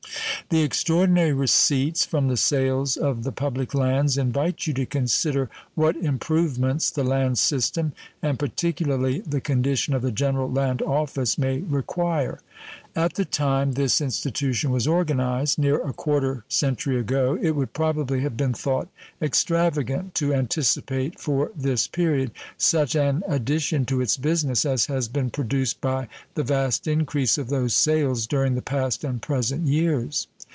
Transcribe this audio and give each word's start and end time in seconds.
The 0.49 0.63
extraordinary 0.63 1.31
receipts 1.31 2.05
from 2.05 2.27
the 2.27 2.35
sales 2.35 2.97
of 2.97 3.23
the 3.23 3.31
public 3.31 3.73
lands 3.73 4.17
invite 4.17 4.67
you 4.67 4.73
to 4.73 4.85
consider 4.85 5.49
what 5.75 5.95
improvements 5.95 6.91
the 6.91 7.05
land 7.05 7.37
system, 7.39 7.93
and 8.21 8.37
particularly 8.37 9.21
the 9.21 9.39
condition 9.39 9.93
of 9.93 10.01
the 10.01 10.11
General 10.11 10.51
Land 10.51 10.81
Office, 10.81 11.37
may 11.37 11.59
require. 11.59 12.39
At 12.93 13.13
the 13.13 13.23
time 13.23 13.71
this 13.71 14.01
institution 14.01 14.71
was 14.71 14.85
organized, 14.87 15.57
near 15.57 15.77
a 15.81 15.93
quarter 15.93 16.43
century 16.49 16.99
ago, 16.99 17.37
it 17.41 17.51
would 17.55 17.71
probably 17.71 18.19
have 18.19 18.35
been 18.35 18.53
thought 18.53 18.89
extravagant 19.21 20.13
to 20.15 20.33
anticipate 20.33 21.17
for 21.17 21.51
this 21.55 21.87
period 21.87 22.31
such 22.57 22.93
an 22.93 23.23
addition 23.29 23.85
to 23.85 24.01
its 24.01 24.17
business 24.17 24.65
as 24.65 24.87
has 24.87 25.07
been 25.07 25.29
produced 25.29 25.79
by 25.79 26.09
the 26.33 26.43
vast 26.43 26.85
increase 26.87 27.37
of 27.37 27.47
those 27.47 27.73
sales 27.73 28.27
during 28.27 28.55
the 28.55 28.61
past 28.61 29.05
and 29.05 29.21
present 29.21 29.65
years. 29.67 30.27